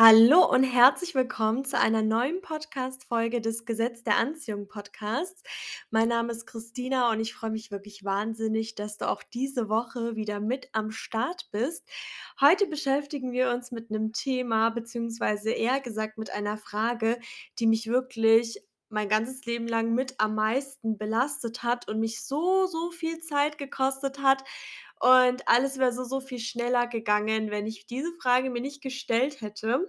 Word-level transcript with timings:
Hallo 0.00 0.48
und 0.48 0.62
herzlich 0.62 1.16
willkommen 1.16 1.64
zu 1.64 1.76
einer 1.76 2.02
neuen 2.02 2.40
Podcast-Folge 2.40 3.40
des 3.40 3.64
Gesetz 3.64 4.04
der 4.04 4.16
Anziehung 4.16 4.68
Podcasts. 4.68 5.42
Mein 5.90 6.06
Name 6.06 6.30
ist 6.30 6.46
Christina 6.46 7.10
und 7.10 7.18
ich 7.18 7.34
freue 7.34 7.50
mich 7.50 7.72
wirklich 7.72 8.04
wahnsinnig, 8.04 8.76
dass 8.76 8.96
du 8.96 9.08
auch 9.08 9.24
diese 9.24 9.68
Woche 9.68 10.14
wieder 10.14 10.38
mit 10.38 10.68
am 10.72 10.92
Start 10.92 11.48
bist. 11.50 11.84
Heute 12.40 12.68
beschäftigen 12.68 13.32
wir 13.32 13.50
uns 13.50 13.72
mit 13.72 13.90
einem 13.90 14.12
Thema, 14.12 14.70
beziehungsweise 14.70 15.50
eher 15.50 15.80
gesagt 15.80 16.16
mit 16.16 16.30
einer 16.30 16.58
Frage, 16.58 17.18
die 17.58 17.66
mich 17.66 17.88
wirklich 17.88 18.62
mein 18.90 19.08
ganzes 19.08 19.44
Leben 19.46 19.66
lang 19.66 19.94
mit 19.94 20.14
am 20.18 20.34
meisten 20.36 20.96
belastet 20.96 21.64
hat 21.64 21.88
und 21.88 22.00
mich 22.00 22.22
so, 22.22 22.66
so 22.66 22.90
viel 22.90 23.18
Zeit 23.18 23.58
gekostet 23.58 24.20
hat. 24.22 24.44
Und 25.00 25.46
alles 25.46 25.78
wäre 25.78 25.92
so, 25.92 26.04
so 26.04 26.20
viel 26.20 26.38
schneller 26.40 26.86
gegangen, 26.86 27.50
wenn 27.50 27.66
ich 27.66 27.86
diese 27.86 28.12
Frage 28.20 28.50
mir 28.50 28.60
nicht 28.60 28.82
gestellt 28.82 29.40
hätte. 29.40 29.88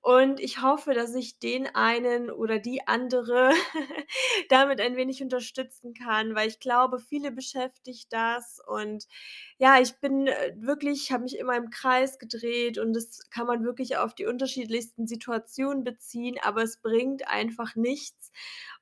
Und 0.00 0.40
ich 0.40 0.62
hoffe, 0.62 0.94
dass 0.94 1.14
ich 1.14 1.38
den 1.38 1.66
einen 1.74 2.30
oder 2.30 2.58
die 2.58 2.86
andere 2.86 3.50
damit 4.48 4.80
ein 4.80 4.96
wenig 4.96 5.22
unterstützen 5.22 5.94
kann, 5.94 6.34
weil 6.34 6.48
ich 6.48 6.60
glaube, 6.60 6.98
viele 6.98 7.30
beschäftigt 7.32 8.12
das 8.12 8.60
und 8.66 9.06
ja, 9.58 9.80
ich 9.80 9.98
bin, 10.00 10.26
äh, 10.28 10.54
wirklich 10.56 11.10
habe 11.12 11.24
mich 11.24 11.36
immer 11.38 11.56
im 11.56 11.70
Kreis 11.70 12.18
gedreht 12.18 12.78
und 12.78 12.92
das 12.94 13.28
kann 13.30 13.46
man 13.46 13.64
wirklich 13.64 13.96
auf 13.96 14.14
die 14.14 14.26
unterschiedlichsten 14.26 15.06
Situationen 15.06 15.84
beziehen, 15.84 16.36
aber 16.42 16.62
es 16.62 16.78
bringt 16.78 17.28
einfach 17.28 17.74
nichts. 17.74 18.30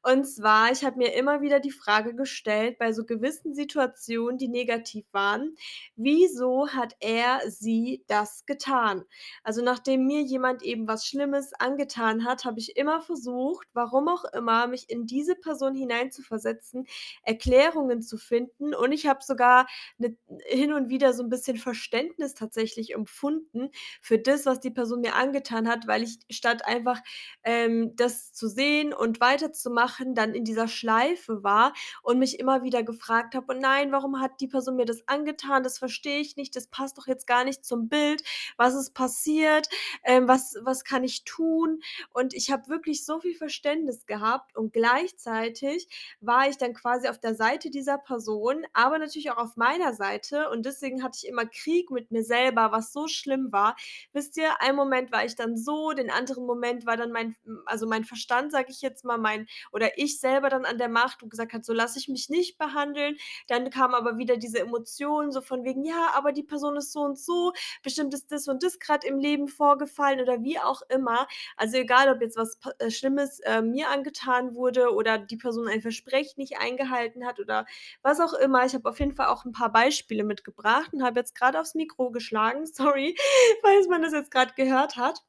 Und 0.03 0.25
zwar, 0.25 0.71
ich 0.71 0.85
habe 0.85 0.99
mir 0.99 1.15
immer 1.15 1.41
wieder 1.41 1.59
die 1.61 1.71
Frage 1.73 2.15
gestellt 2.15 2.79
bei 2.79 2.93
so 2.93 3.05
gewissen 3.05 3.55
Situationen, 3.55 4.39
die 4.39 4.49
negativ 4.49 5.05
waren: 5.13 5.56
„Wieso 5.97 6.69
hat 6.69 6.95
er, 7.01 7.41
sie 7.51 8.05
das 8.09 8.45
getan?“ 8.47 9.05
Also, 9.43 9.63
nachdem 9.63 10.07
mir 10.07 10.23
jemand 10.23 10.63
eben 10.63 10.87
was 10.89 11.07
Schlimmes 11.07 11.53
angetan 11.59 12.25
hat, 12.25 12.45
habe 12.45 12.59
ich 12.61 12.77
immer 12.77 13.01
versucht, 13.01 13.69
warum 13.75 14.09
auch 14.09 14.25
immer, 14.33 14.67
mich 14.69 14.91
in 14.91 15.07
diese 15.07 15.35
Person 15.37 15.75
hineinzuversetzen, 15.75 16.87
Erklärungen 17.23 18.03
zu 18.03 18.17
finden 18.19 18.75
und 18.75 18.93
ich 18.93 19.07
habe 19.07 19.21
sogar 19.23 19.67
'ne 19.99 20.17
hin 20.47 20.73
und 20.73 20.89
wieder 20.91 21.13
so 21.13 21.23
'n 21.23 21.29
bisschen 21.31 21.57
Verständnis 21.59 22.35
tatsächlich 22.35 22.95
empfunden 22.95 23.71
für 24.03 24.19
das, 24.19 24.47
was 24.47 24.61
die 24.61 24.71
Person 24.71 25.01
mir 25.01 25.15
angetan 25.15 25.69
hat, 25.69 25.87
weil 25.87 26.03
ich 26.03 26.19
statt 26.31 26.67
einfach, 26.67 27.01
ähm, 27.45 27.95
das 27.97 28.33
zu 28.33 28.49
sehen 28.49 28.93
und 28.95 29.21
weiterzumachen, 29.21 30.15
dann 30.15 30.35
in 30.35 30.45
dieser 30.45 30.69
Schleife 30.69 31.43
war 31.43 31.73
und 32.03 32.19
mich 32.19 32.39
immer 32.41 32.63
wieder 32.63 32.83
gefragt 32.83 33.35
habe: 33.35 33.47
„Oh 33.55 33.59
nein, 33.59 33.93
warum 33.93 34.21
hat 34.21 34.33
die 34.41 34.49
Person 34.49 34.77
mir 34.77 34.85
das 34.87 35.07
angetan? 35.09 35.37
Das 35.65 35.79
verstehe 35.79 36.21
ich 36.21 36.37
nicht. 36.37 36.55
Das 36.57 36.67
passt 36.69 36.99
doch 36.99 37.07
jetzt 37.07 37.27
gar 37.27 37.45
nicht 37.45 37.65
zum 37.65 37.89
Bild. 37.89 38.23
Was 38.57 38.75
ist 38.75 38.95
passiert? 38.95 39.69
Ähm, 40.05 40.29
was 40.29 40.57
was 40.63 40.85
kann 40.85 41.05
ich 41.05 41.25
tun?“ 41.25 41.81
Und 42.13 42.35
ich 42.35 42.51
habe 42.51 42.69
wirklich 42.69 43.05
so 43.05 43.21
viel 43.21 43.35
Verständnis 43.35 44.07
gehabt 44.07 44.57
und 44.57 44.73
gleichzeitig 44.73 45.89
war 46.21 46.49
ich 46.49 46.57
dann 46.59 46.75
quasi 46.75 47.09
auf 47.09 47.19
der 47.19 47.35
Seite 47.35 47.71
dieser 47.71 47.99
Person, 47.99 48.65
aber 48.73 48.99
natürlich 48.99 49.31
auch 49.31 49.37
auf 49.39 49.57
meiner 49.57 49.95
Seite 49.95 50.51
und 50.51 50.67
deswegen 50.67 51.03
hatte 51.03 51.19
ich 51.23 51.29
immer 51.29 51.47
Krieg 51.47 51.91
mit 51.91 52.11
mir 52.11 52.25
selber, 52.25 52.73
was 52.73 52.93
so 52.93 53.09
schlimm 53.09 53.53
war. 53.53 53.77
Wisst 54.13 54.37
ihr, 54.37 54.61
einen 54.61 54.77
Moment 54.77 55.13
war 55.13 55.25
ich 55.25 55.37
dann 55.37 55.57
so, 55.57 55.93
den 55.93 56.11
anderen 56.11 56.47
Moment 56.47 56.87
war 56.87 56.97
dann 56.97 57.13
mein 57.13 57.37
also 57.67 57.87
mein 57.87 58.05
Verstand, 58.05 58.53
sage 58.53 58.69
ich 58.71 58.81
jetzt 58.83 59.05
mal, 59.05 59.19
mein 59.19 59.47
oder 59.73 59.99
ich 59.99 60.21
selber 60.21 60.49
dann 60.49 60.65
an 60.65 60.79
der 60.79 60.89
Macht 60.89 61.23
und 61.23 61.31
gesagt 61.31 61.53
hat: 61.53 61.65
„So 61.65 61.73
lasse 61.73 61.99
ich 61.99 62.09
mich 62.09 62.29
nicht 62.29 62.59
behandeln.“ 62.59 63.17
Dann 63.49 63.71
kam 63.71 63.95
aber 63.95 64.19
wieder 64.19 64.37
diese 64.37 64.59
Emotion 64.61 65.33
so 65.37 65.43
von 65.43 65.65
wegen: 65.65 65.85
„Ja, 65.85 66.11
aber 66.15 66.33
die 66.33 66.43
Person 66.43 66.77
ist 66.77 66.93
so 66.93 67.01
und 67.03 67.19
so, 67.19 67.53
bestimmt 67.83 68.15
ist 68.15 68.31
das 68.33 68.49
und 68.49 68.63
das 68.63 68.79
grad 68.79 69.05
im 69.05 69.19
Leben 69.19 69.49
vorgefallen“ 69.49 70.21
oder 70.21 70.43
wie 70.43 70.59
auch 70.59 70.83
immer. 70.89 71.27
Also 71.57 71.77
egal, 71.79 72.09
ob 72.15 72.21
jetzt 72.23 72.37
was 72.37 72.59
äh, 72.79 72.91
Schlimmes, 72.91 73.41
äh, 73.41 73.63
mir 73.63 73.91
angetan 73.91 74.55
wurde 74.55 74.93
oder 74.95 75.19
die 75.19 75.37
Person 75.37 75.69
ein 75.69 75.83
Versprechen 75.83 76.35
nicht 76.41 76.59
eingehalten 76.59 77.27
hat 77.27 77.41
oder 77.41 77.67
was 78.03 78.21
auch 78.21 78.33
immer. 78.35 78.65
Ich 78.67 78.75
habe 78.75 78.89
auf 78.89 78.99
jeden 79.01 79.15
Fall 79.15 79.27
auch 79.29 79.45
'n 79.45 79.53
paar 79.53 79.73
Beispiele 79.73 80.25
mitgebracht 80.25 80.93
und 80.93 81.03
habe 81.03 81.21
jetzt 81.21 81.35
grad 81.35 81.57
aufs 81.57 81.75
Mikro 81.75 82.11
geschlagen, 82.11 82.67
sorry, 82.97 83.17
falls 83.63 83.89
man 83.89 84.03
das 84.03 84.13
jetzt 84.13 84.31
grad 84.31 84.57
gehört 84.57 84.97
hat. 84.97 85.21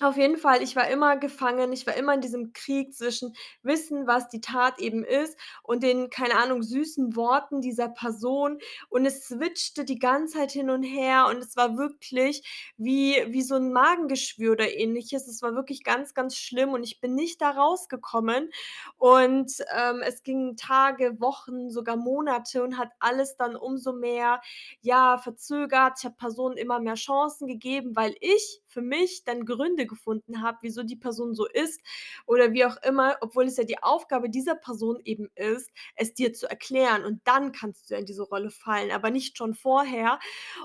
Auf 0.00 0.16
jeden 0.16 0.38
Fall, 0.38 0.62
ich 0.62 0.74
war 0.74 0.88
immer 0.88 1.18
gefangen. 1.18 1.70
Ich 1.72 1.86
war 1.86 1.94
immer 1.94 2.14
in 2.14 2.22
diesem 2.22 2.52
Krieg 2.54 2.94
zwischen 2.94 3.36
Wissen, 3.62 4.06
was 4.06 4.26
die 4.28 4.40
Tat 4.40 4.78
eben 4.78 5.04
ist 5.04 5.36
und 5.62 5.82
den, 5.82 6.08
keine 6.08 6.36
Ahnung, 6.38 6.62
süßen 6.62 7.14
Worten 7.14 7.60
dieser 7.60 7.88
Person 7.90 8.58
und 8.88 9.04
es 9.04 9.26
switchte 9.28 9.84
die 9.84 9.98
ganze 9.98 10.38
Zeit 10.38 10.50
hin 10.52 10.70
und 10.70 10.82
her 10.82 11.26
und 11.28 11.36
es 11.38 11.56
war 11.56 11.76
wirklich 11.76 12.42
wie 12.78 13.16
wie 13.28 13.42
so 13.42 13.54
'n 13.56 13.70
Magengeschwür 13.72 14.52
oder 14.52 14.72
Ähnliches. 14.74 15.28
Es 15.28 15.42
war 15.42 15.54
wirklich 15.54 15.84
ganz, 15.84 16.14
ganz 16.14 16.36
schlimm 16.36 16.70
und 16.72 16.82
ich 16.84 16.98
bin 17.00 17.14
nicht 17.14 17.40
da 17.42 17.50
rausgekommen 17.50 18.50
und, 18.96 19.52
ähm, 19.76 20.00
es 20.04 20.22
gingen 20.22 20.56
Tage, 20.56 21.20
Wochen, 21.20 21.70
sogar 21.70 21.96
Monate 21.96 22.62
und 22.62 22.78
hat 22.78 22.88
alles 22.98 23.36
dann 23.36 23.56
umso 23.56 23.92
mehr, 23.92 24.40
ja, 24.80 25.18
verzögert. 25.18 25.98
Ich 25.98 26.04
habe 26.06 26.14
Personen 26.16 26.56
immer 26.56 26.80
mehr 26.80 26.94
Chancen 26.94 27.46
gegeben, 27.46 27.94
weil 27.94 28.14
ich 28.20 28.61
für 28.72 28.82
mich 28.82 29.24
dann 29.24 29.44
Gründe 29.44 29.86
gefunden 29.86 30.42
habe, 30.42 30.58
wieso 30.62 30.82
die 30.82 30.96
Person 30.96 31.34
so 31.34 31.46
ist 31.46 31.80
oder 32.26 32.52
wie 32.52 32.64
auch 32.64 32.76
immer, 32.82 33.16
obwohl 33.20 33.44
es 33.44 33.56
ja 33.56 33.64
die 33.64 33.82
Aufgabe 33.82 34.30
dieser 34.30 34.54
Person 34.54 35.00
eben 35.04 35.28
ist, 35.34 35.70
es 35.96 36.14
dir 36.14 36.32
zu 36.32 36.48
erklären 36.48 37.04
und 37.04 37.20
dann 37.24 37.52
kannst 37.52 37.90
du 37.90 37.96
in 37.96 38.06
diese 38.06 38.22
Rolle 38.22 38.50
fallen, 38.50 38.90
aber 38.90 39.10
nicht 39.10 39.36
schon 39.38 39.54
vorher. 39.54 40.18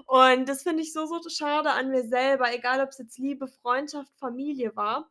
Und 0.05 0.47
das 0.49 0.63
finde 0.63 0.83
ich 0.83 0.93
so, 0.93 1.05
so 1.05 1.19
schade 1.29 1.71
an 1.71 1.89
mir 1.89 2.03
selber, 2.07 2.53
egal 2.53 2.81
ob's 2.81 2.97
jetzt 2.97 3.17
Liebe, 3.17 3.47
Freundschaft, 3.47 4.11
Familie 4.19 4.75
war. 4.75 5.09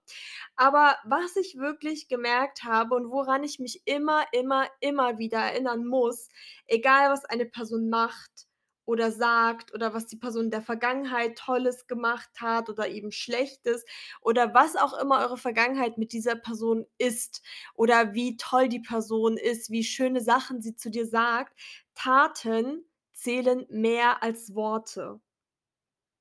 Aber 0.57 0.97
was 1.05 1.37
ich 1.37 1.57
wirklich 1.59 2.09
gemerkt 2.09 2.65
habe 2.65 2.95
und 2.95 3.11
woran 3.11 3.45
ich 3.45 3.59
mich 3.59 3.83
immer, 3.85 4.25
immer, 4.33 4.69
immer 4.81 5.19
wieder 5.19 5.39
erinnern 5.39 5.87
muss, 5.87 6.29
egal 6.67 7.11
was 7.11 7.25
eine 7.25 7.47
Person 7.47 7.89
macht 7.89 8.46
oder 8.87 9.13
sagt 9.13 9.75
oder 9.75 9.93
was 9.93 10.07
die 10.07 10.17
Person 10.17 10.47
in 10.47 10.51
der 10.51 10.63
Vergangenheit 10.63 11.37
Tolles 11.37 11.87
gemacht 11.87 12.31
hat 12.41 12.71
oder 12.71 12.89
eben 12.89 13.13
Schlechtes 13.13 13.85
oder 14.23 14.55
was 14.55 14.77
auch 14.77 14.99
immer 14.99 15.21
eure 15.21 15.37
Vergangenheit 15.37 15.99
mit 15.99 16.13
dieser 16.13 16.37
Person 16.37 16.87
ist 16.97 17.43
oder 17.75 18.15
wie 18.15 18.37
toll 18.39 18.69
die 18.69 18.81
Person 18.81 19.37
ist, 19.37 19.71
wie 19.71 19.85
schöne 19.85 20.21
Sachen 20.23 20.63
sie 20.63 20.77
zu 20.77 20.91
dir 20.91 21.07
sagt. 21.07 21.59
Taten 21.95 22.85
zählen 23.13 23.67
mehr 23.69 24.23
als 24.23 24.55
Worte. 24.55 25.21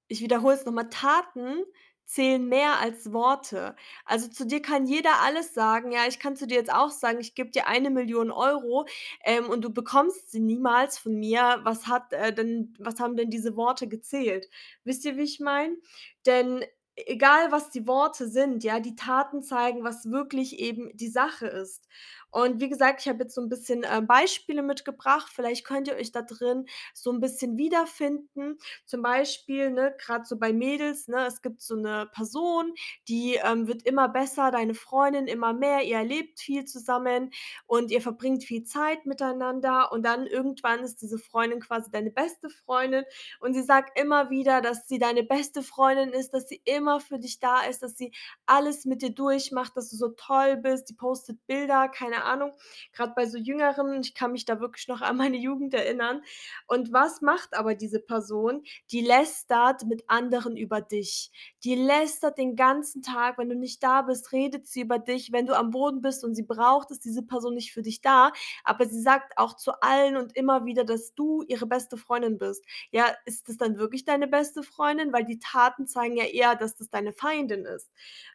Ich 0.07 0.21
wiederhole 0.21 0.55
es 0.55 0.65
noch 0.65 0.73
mal, 0.73 0.89
Taten 0.89 1.63
zählen 2.05 2.47
mehr 2.47 2.79
als 2.79 3.11
Worte. 3.13 3.75
Also, 4.05 4.27
zu 4.29 4.45
dir 4.45 4.61
kann 4.61 4.85
jeder 4.87 5.21
alles 5.23 5.53
sagen. 5.53 5.91
Ja, 5.91 6.07
ich 6.07 6.19
kann 6.19 6.35
zu 6.35 6.47
dir 6.47 6.55
jetzt 6.57 6.73
auch 6.73 6.91
sagen: 6.91 7.19
„Ich 7.19 7.35
gebe 7.35 7.49
dir 7.51 7.67
1.000.000 7.67 8.31
€“, 8.31 8.85
ähm, 9.25 9.49
und 9.49 9.61
du 9.63 9.69
bekommst 9.71 10.31
sie 10.31 10.39
niemals 10.39 10.97
von 10.97 11.15
mir. 11.15 11.59
Was 11.63 11.87
hat, 11.87 12.13
äh, 12.13 12.33
denn 12.33 12.73
was 12.79 12.99
haben 12.99 13.15
denn 13.17 13.29
diese 13.29 13.55
Worte 13.55 13.87
gezählt? 13.87 14.47
Wisst 14.83 15.05
ihr, 15.05 15.17
wie 15.17 15.23
ich 15.23 15.39
meine? 15.39 15.77
Denn 16.25 16.63
egal, 16.95 17.51
was 17.51 17.69
die 17.71 17.87
Worte 17.87 18.27
sind, 18.29 18.63
ja, 18.63 18.79
die 18.79 18.95
Taten 18.95 19.43
zeigen, 19.43 19.83
was 19.83 20.09
wirklich 20.11 20.59
eben 20.59 20.95
die 20.95 21.09
Sache 21.09 21.47
ist. 21.47 21.87
Und 22.35 22.59
wie 22.59 22.67
gesagt, 22.67 22.99
ich 23.01 23.07
habe 23.07 23.23
jetzt 23.23 23.33
so 23.35 23.39
'n 23.41 23.47
bisschen, 23.47 23.83
äh, 23.83 24.01
Beispiele 24.01 24.61
mitgebracht. 24.61 25.31
Vielleicht 25.33 25.65
könnt 25.65 25.87
ihr 25.87 25.95
euch 25.95 26.11
da 26.11 26.21
drin 26.21 26.65
so 26.93 27.09
'n 27.11 27.21
bisschen 27.21 27.55
wiederfinden. 27.57 28.57
Zum 28.85 29.01
Beispiel, 29.01 29.71
ne, 29.71 29.95
grad 29.97 30.27
so 30.27 30.37
bei 30.37 30.51
Mädels, 30.51 31.07
ne, 31.07 31.25
es 31.27 31.41
gibt 31.41 31.61
so 31.61 31.75
'ne 31.77 32.09
Person, 32.13 32.73
die, 33.07 33.35
ähm, 33.41 33.67
wird 33.69 33.83
immer 33.83 34.09
besser, 34.09 34.51
deine 34.51 34.73
Freundin 34.73 35.27
immer 35.27 35.53
mehr. 35.53 35.83
Ihr 35.83 35.95
erlebt 35.95 36.41
viel 36.41 36.65
zusammen 36.65 37.31
und 37.67 37.89
ihr 37.89 38.01
verbringt 38.01 38.43
viel 38.43 38.63
Zeit 38.65 39.05
miteinander 39.05 39.93
und 39.93 40.03
dann 40.03 40.27
irgendwann 40.27 40.81
ist 40.83 41.01
diese 41.01 41.17
Freundin 41.19 41.61
quasi 41.61 41.89
deine 41.89 42.11
beste 42.11 42.49
Freundin 42.49 43.05
und 43.39 43.53
sie 43.53 43.63
sagt 43.63 43.97
immer 43.97 44.29
wieder, 44.29 44.59
dass 44.61 44.89
sie 44.89 44.99
deine 44.99 45.23
beste 45.23 45.63
Freundin 45.63 46.09
ist, 46.09 46.33
dass 46.33 46.49
sie 46.49 46.61
immer 46.65 46.99
für 46.99 47.17
dich 47.17 47.39
da 47.39 47.61
ist, 47.63 47.81
dass 47.81 47.95
sie 47.97 48.11
alles 48.45 48.83
mit 48.83 49.01
dir 49.01 49.11
durchmacht, 49.11 49.77
dass 49.77 49.89
du 49.89 49.95
so 49.95 50.09
toll 50.09 50.57
bist. 50.57 50.89
Die 50.89 50.93
postet 50.95 51.39
Bilder, 51.47 51.87
keine 51.87 52.24
Ahnung, 52.25 52.53
grad 52.93 53.15
bei 53.15 53.25
so 53.25 53.37
Jüngeren. 53.37 54.01
Ich 54.01 54.13
kann 54.13 54.31
mich 54.31 54.45
da 54.45 54.59
wirklich 54.59 54.87
noch 54.87 55.01
an 55.01 55.17
meine 55.17 55.37
Jugend 55.37 55.73
erinnern. 55.73 56.21
Und 56.67 56.91
was 56.93 57.21
macht 57.21 57.55
aber 57.55 57.75
diese 57.75 57.99
Person? 57.99 58.63
Die 58.91 59.01
lästert 59.01 59.85
mit 59.85 60.03
anderen 60.09 60.57
über 60.57 60.81
dich. 60.81 61.31
Die 61.65 61.73
lästert 61.73 62.37
den 62.37 62.55
ganzen 62.55 63.01
Tag. 63.01 63.39
Wenn 63.39 63.49
du 63.49 63.55
nicht 63.55 63.81
da 63.81 64.03
bist, 64.03 64.31
redet 64.31 64.67
sie 64.67 64.81
über 64.81 64.99
dich. 64.99 65.31
Wenn 65.31 65.47
du 65.47 65.57
am 65.57 65.71
Boden 65.71 65.99
bist 66.01 66.23
und 66.23 66.35
sie 66.35 66.43
braucht, 66.43 66.91
ist 66.91 67.03
diese 67.05 67.23
Person 67.23 67.55
nicht 67.55 67.73
für 67.73 67.81
dich 67.81 68.01
da. 68.01 68.31
Aber 68.63 68.85
sie 68.85 69.01
sagt 69.01 69.39
auch 69.39 69.55
zu 69.55 69.81
allen 69.81 70.15
und 70.15 70.35
immer 70.35 70.65
wieder, 70.65 70.83
dass 70.83 71.15
du 71.15 71.41
ihre 71.41 71.65
beste 71.65 71.97
Freundin 71.97 72.37
bist. 72.37 72.63
Ja, 72.91 73.07
ist 73.25 73.49
das 73.49 73.57
dann 73.57 73.79
wirklich 73.79 74.05
deine 74.05 74.27
beste 74.27 74.61
Freundin? 74.61 75.11
Weil 75.11 75.25
die 75.25 75.39
Taten 75.39 75.87
zeigen 75.87 76.15
ja 76.15 76.25
eher, 76.25 76.55
dass 76.55 76.75
das 76.75 76.91
deine 76.91 77.13
Feindin 77.13 77.65
ist. 77.65 77.89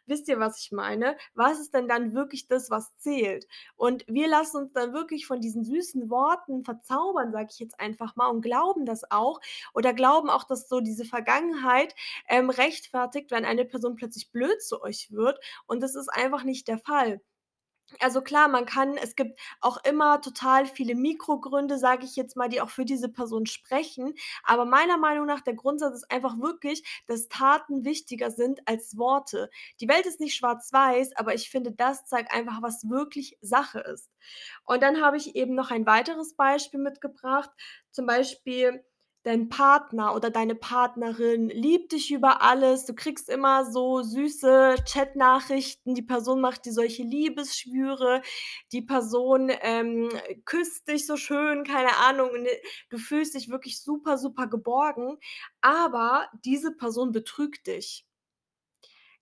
Wisst 0.07 0.27
ihr, 0.27 0.37
was 0.39 0.59
ich 0.59 0.73
meine? 0.73 1.15
Was 1.33 1.61
ist 1.61 1.73
denn 1.73 1.87
dann 1.87 2.13
wirklich 2.13 2.47
das, 2.49 2.69
was 2.69 2.97
zählt? 2.97 3.47
Und 3.77 4.03
wir 4.07 4.27
lassen 4.27 4.57
uns 4.57 4.73
dann 4.73 4.91
wirklich 4.91 5.25
von 5.25 5.39
diesen 5.39 5.63
süßen 5.63 6.09
Worten 6.09 6.65
verzaubern, 6.65 7.31
sage 7.31 7.47
ich 7.49 7.59
jetzt 7.59 7.79
einfach 7.79 8.17
mal, 8.17 8.27
und 8.27 8.41
glauben 8.41 8.85
das 8.85 9.09
auch 9.09 9.39
oder 9.73 9.93
glauben 9.93 10.29
auch, 10.29 10.43
dass 10.43 10.67
so 10.67 10.81
diese 10.81 11.05
Vergangenheit, 11.05 11.95
ähm, 12.27 12.49
rechtfertigt, 12.49 13.20
bestätigt, 13.21 13.31
wenn 13.31 13.45
eine 13.45 13.65
Person 13.65 13.95
plötzlich 13.95 14.31
blöd 14.31 14.61
zu 14.61 14.81
euch 14.81 15.11
wird 15.11 15.39
und 15.67 15.81
das 15.81 15.95
ist 15.95 16.09
einfach 16.09 16.43
nicht 16.43 16.67
der 16.67 16.79
Fall. 16.79 17.21
Also 17.99 18.21
klar, 18.21 18.47
man 18.47 18.65
kann 18.65 18.97
es 18.97 19.15
gibt 19.17 19.37
auch 19.59 19.77
immer 19.83 20.21
total 20.21 20.65
viele 20.65 20.95
Mikrogründe, 20.95 21.77
sage 21.77 22.05
ich 22.05 22.15
jetzt 22.15 22.37
mal, 22.37 22.47
die 22.47 22.61
auch 22.61 22.69
für 22.69 22.85
diese 22.85 23.09
Person 23.09 23.45
sprechen. 23.47 24.13
Aber 24.43 24.65
meiner 24.65 24.97
Meinung 24.97 25.25
nach 25.25 25.41
der 25.41 25.55
Grundsatz 25.55 25.95
ist 25.95 26.11
einfach 26.11 26.39
wirklich, 26.39 26.83
dass 27.07 27.27
Taten 27.27 27.83
wichtiger 27.83 28.31
sind 28.31 28.61
als 28.65 28.97
Worte. 28.97 29.49
Die 29.81 29.89
Welt 29.89 30.05
ist 30.05 30.21
nicht 30.21 30.35
schwarz-weiß, 30.35 31.17
aber 31.17 31.35
ich 31.35 31.49
finde, 31.49 31.73
das 31.73 32.05
zeigt 32.05 32.33
einfach, 32.33 32.61
was 32.61 32.89
wirklich 32.89 33.37
Sache 33.41 33.81
ist. 33.81 34.09
Und 34.65 34.81
dann 34.83 35.01
habe 35.01 35.17
ich 35.17 35.35
eben 35.35 35.53
noch 35.55 35.69
ein 35.71 35.85
weiteres 35.85 36.35
Beispiel 36.35 36.79
mitgebracht. 36.79 37.49
Zum 37.91 38.05
Beispiel 38.05 38.85
dein 39.23 39.49
Partner 39.49 40.15
oder 40.15 40.29
deine 40.29 40.55
Partnerin 40.55 41.49
liebt 41.49 41.91
dich 41.91 42.11
über 42.11 42.41
alles. 42.41 42.85
Du 42.85 42.93
kriegst 42.95 43.29
immer 43.29 43.69
so 43.71 44.01
süße 44.01 44.75
Chatnachrichten. 44.85 45.95
Die 45.95 46.01
Person 46.01 46.41
macht 46.41 46.65
dir 46.65 46.73
solche 46.73 47.03
Liebesschwüre. 47.03 48.21
Die 48.71 48.81
Person, 48.81 49.51
ähm, 49.61 50.09
küsst 50.45 50.87
dich 50.87 51.05
so 51.05 51.17
schön, 51.17 51.63
keine 51.63 51.95
Ahnung, 51.97 52.29
äh, 52.45 52.61
du 52.89 52.97
fühlst 52.97 53.35
dich 53.35 53.49
wirklich 53.49 53.81
super, 53.81 54.17
super 54.17 54.47
geborgen, 54.47 55.17
aber 55.61 56.29
diese 56.45 56.71
Person 56.71 57.11
betrügt 57.11 57.67
dich. 57.67 58.05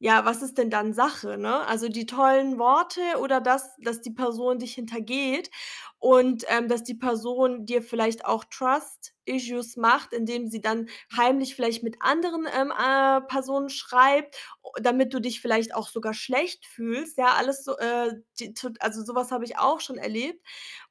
Ja, 0.01 0.23
was 0.23 0.41
ist 0.41 0.57
denn 0.57 0.69
dann 0.69 0.93
Sache, 0.93 1.37
ne? 1.37 1.67
Also, 1.67 1.89
die 1.89 2.05
tollen 2.05 2.57
Worte 2.57 3.01
oder 3.21 3.41
das, 3.41 3.75
dass 3.79 3.99
die 3.99 4.11
Person 4.11 4.57
dich 4.57 4.73
hintergeht 4.75 5.51
und, 5.97 6.45
ähm, 6.47 6.69
dass 6.69 6.83
die 6.85 6.93
Person 6.95 7.65
dir 7.65 7.81
vielleicht 7.83 8.23
auch 8.25 8.45
Trust 8.45 9.13
Issues 9.25 9.75
macht, 9.75 10.13
indem 10.13 10.47
sie 10.47 10.61
dann 10.61 10.87
heimlich 11.17 11.53
vielleicht 11.53 11.83
mit 11.83 11.97
anderen, 11.99 12.47
ähm, 12.57 12.71
äh, 12.71 13.19
Personen 13.27 13.67
schreibt, 13.67 14.37
damit 14.81 15.13
du 15.13 15.19
dich 15.19 15.41
vielleicht 15.41 15.75
auch 15.75 15.89
sogar 15.89 16.13
schlecht 16.13 16.65
fühlst, 16.65 17.17
ja, 17.17 17.33
alles 17.37 17.63
so, 17.63 17.77
äh, 17.77 18.13
die 18.39 18.53
also, 18.79 19.03
so 19.03 19.15
was 19.15 19.31
habe 19.31 19.45
ich 19.45 19.57
auch 19.57 19.79
schon 19.81 19.97
erlebt, 19.97 20.41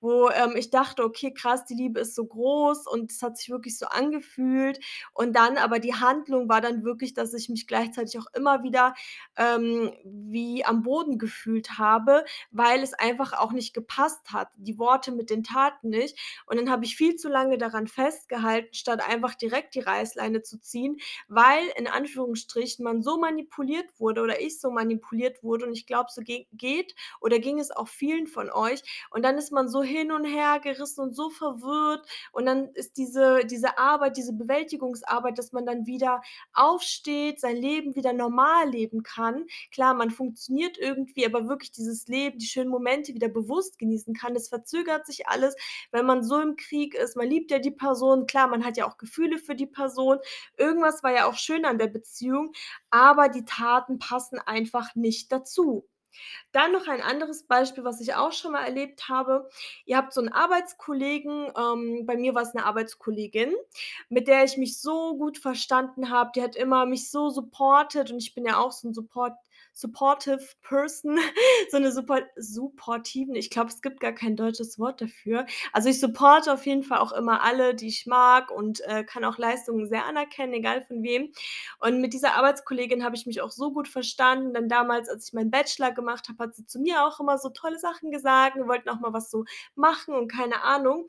wo, 0.01 0.29
ähm, 0.31 0.55
ich 0.57 0.71
dachte: 0.71 1.05
„Okay, 1.05 1.33
krass, 1.33 1.65
die 1.65 1.75
Liebe 1.75 2.01
ist 2.01 2.15
so 2.15 2.25
groß 2.27 2.87
und 2.87 3.11
es 3.13 3.23
hat 3.23 3.37
sich 3.39 3.51
wirklich 3.51 3.79
so 3.79 3.87
angefühlt.“ 3.87 4.81
Und 5.13 5.35
dann 5.35 5.57
aber 5.59 5.79
die 5.79 5.95
Handlung 5.95 6.49
war 6.49 6.61
dann 6.61 6.85
wirklich, 6.85 7.15
dass 7.15 7.35
ich 7.35 7.49
mich 7.49 7.67
gleichzeitig 7.67 8.19
auch 8.19 8.27
immer 8.35 8.63
wieder, 8.63 8.95
ähm, 9.37 9.93
wie 10.05 10.65
am 10.65 10.83
Boden 10.83 11.19
gefühlt 11.19 11.79
habe, 11.79 12.25
weil 12.51 12.83
es 12.83 12.95
einfach 12.95 13.33
auch 13.35 13.53
nicht 13.53 13.75
gepasst 13.75 14.33
hat, 14.33 14.49
die 14.57 14.79
Worte 14.79 15.13
mit 15.13 15.31
den 15.31 15.45
Taten 15.45 15.89
nicht. 15.91 16.19
Und 16.47 16.57
dann 16.59 16.71
habe 16.71 16.85
ich 16.85 16.97
viel 16.97 17.17
zu 17.17 17.29
lange 17.29 17.59
daran 17.59 17.87
festgehalten, 17.87 18.73
statt 18.75 19.01
einfach 19.07 19.35
direkt 19.35 19.75
die 19.75 19.81
Reißleine 19.81 20.43
zu 20.43 20.59
ziehen, 20.61 20.99
weil 21.29 21.63
in 21.77 21.87
Anführungsstrichen 21.87 22.85
man 22.85 23.03
so 23.03 23.19
manipuliert 23.19 23.68
wurde 23.99 24.23
oder 24.23 24.41
ich 24.41 24.61
so 24.61 24.71
manipuliert 24.71 25.43
wurde 25.43 25.67
und 25.67 25.73
ich 25.73 25.87
glaube, 25.87 26.11
so 26.11 26.23
ge 26.23 26.47
geht 26.53 26.95
oder 27.21 27.39
ging 27.39 27.59
es 27.59 27.71
auch 27.71 27.89
vielen 27.89 28.27
von 28.27 28.51
euch. 28.51 28.83
Und 29.11 29.25
dann 29.25 29.39
ist 29.39 29.53
man 29.53 29.69
so 29.69 29.83
hin 29.83 30.13
und 30.13 30.25
her 30.25 30.61
gerissen 30.63 31.01
und 31.01 31.15
so 31.15 31.31
verwirrt 31.31 32.07
und 32.33 32.47
dann 32.47 32.69
ist 32.75 32.97
diese 32.97 33.45
diese 33.45 33.79
Arbeit, 33.79 34.17
diese 34.17 34.33
Bewältigungsarbeit, 34.33 35.39
dass 35.39 35.53
man 35.53 35.67
dann 35.67 35.87
wieder 35.87 36.23
aufsteht, 36.53 37.41
sein 37.41 37.57
Leben 37.57 37.95
wieder 37.97 38.13
normal 38.13 38.69
leben 38.71 39.03
kann. 39.03 39.47
Klar, 39.73 39.95
man 39.95 40.11
funktioniert 40.11 40.79
irgendwie, 40.79 41.27
aber 41.27 41.49
wirklich 41.49 41.73
dieses 41.73 42.07
Leben, 42.09 42.39
die 42.39 42.47
schönen 42.47 42.71
Momente 42.71 43.15
wieder 43.15 43.29
bewusst 43.29 43.79
genießen 43.79 44.15
kann. 44.15 44.37
Es 44.37 44.49
verzögert 44.49 45.07
sich 45.07 45.27
alles, 45.29 45.57
wenn 45.91 46.07
man 46.07 46.23
so 46.23 46.41
im 46.41 46.57
Krieg 46.57 46.95
ist. 46.95 47.17
Man 47.17 47.29
liebt 47.29 47.51
ja 47.51 47.59
die 47.59 47.71
Person. 47.71 48.27
Klar, 48.27 48.49
man 48.49 48.65
hat 48.65 48.77
ja 48.77 48.89
auch 48.89 48.99
Gefühle 48.99 49.39
für 49.39 49.55
die 49.55 49.67
Person. 49.67 50.19
Irgendwas 50.57 51.03
war 51.03 51.13
ja 51.13 51.27
auch 51.27 51.35
schön 51.35 51.65
an 51.65 51.79
der 51.79 51.89
Beziehung, 51.89 52.53
aber 52.91 53.29
die 53.29 53.45
Taten 53.59 53.99
passen 54.01 54.39
einfach 54.41 54.95
nicht 54.97 55.33
dazu. 55.33 55.87
Dann 56.53 56.73
noch 56.73 56.89
ein 56.89 57.03
anderes 57.03 57.47
Beispiel, 57.47 57.85
was 57.85 58.01
ich 58.01 58.15
auch 58.17 58.33
schon 58.33 58.53
mal 58.53 58.65
erlebt 58.65 59.09
habe. 59.11 59.49
Ihr 59.87 59.97
habt 59.99 60.13
so 60.15 60.21
'n 60.23 60.31
Arbeitskollegen, 60.33 61.53
ähm, 61.59 62.07
bei 62.07 62.17
mir 62.17 62.35
war's 62.35 62.55
'ne 62.55 62.65
Arbeitskollegin, 62.67 63.55
mit 64.11 64.29
der 64.29 64.45
ich 64.45 64.57
mich 64.59 64.81
so 64.81 65.17
gut 65.19 65.39
verstanden 65.39 66.11
habe. 66.11 66.31
Die 66.37 66.43
hat 66.43 66.57
immer 66.57 66.87
mich 66.87 67.11
so 67.11 67.31
supported 67.31 68.11
und 68.13 68.19
ich 68.21 68.35
bin 68.35 68.47
ja 68.47 68.59
auch 68.61 68.73
so 68.73 68.89
'n 68.89 68.95
Support 68.95 69.35
supportive 69.81 70.41
Person, 70.63 71.19
so 71.71 71.79
'ne 71.79 71.93
super 71.93 72.23
supportiven 72.37 73.35
ich 73.37 73.51
glaube, 73.51 73.71
es 73.71 73.81
gibt 73.83 74.01
gar 74.01 74.13
kein 74.13 74.37
deutsches 74.37 74.79
Wort 74.79 75.01
dafür. 75.01 75.47
Also, 75.73 75.89
ich 75.89 76.01
supporte 76.01 76.53
auf 76.53 76.67
jeden 76.67 76.83
Fall 76.83 76.99
auch 76.99 77.13
immer 77.13 77.43
alle, 77.43 77.75
die 77.75 77.89
ich 77.89 78.07
mag 78.07 78.51
und, 78.51 78.81
äh, 78.87 79.05
kann 79.05 79.25
auch 79.25 79.39
Leistungen 79.39 79.89
sehr 79.89 80.05
anerkennen, 80.07 80.53
egal 80.55 80.83
von 80.83 81.03
wem. 81.03 81.33
Und 81.81 82.01
mit 82.01 82.13
dieser 82.13 82.35
Arbeitskollegin 82.35 83.05
habe 83.05 83.17
ich 83.17 83.27
mich 83.27 83.41
auch 83.43 83.51
so 83.51 83.73
gut 83.73 83.89
verstanden, 83.89 84.53
denn 84.55 84.69
damals, 84.69 85.09
als 85.09 85.29
ich 85.29 85.33
meinen 85.33 85.51
Bachelor 85.51 85.93
gemacht 85.93 86.29
habe, 86.29 86.45
hat 86.45 86.55
sie 86.57 86.67
zu 86.67 86.81
mir 86.81 87.05
auch 87.07 87.21
immer 87.21 87.39
so 87.39 87.51
tolle 87.51 87.79
Sachen 87.79 88.11
gesagt. 88.11 88.57
Wir 88.57 88.67
wollten 88.69 88.89
auch 88.89 89.01
mal 89.01 89.13
was 89.13 89.31
so 89.31 89.45
machen 89.77 90.15
und 90.15 90.29
keine 90.33 90.63
Ahnung. 90.63 91.09